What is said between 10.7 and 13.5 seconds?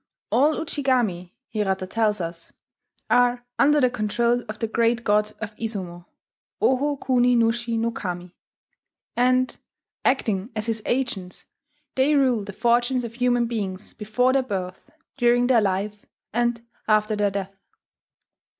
agents, they rule the fortunes of human